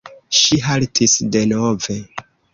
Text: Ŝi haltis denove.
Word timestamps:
Ŝi 0.37 0.57
haltis 0.69 1.15
denove. 1.37 2.01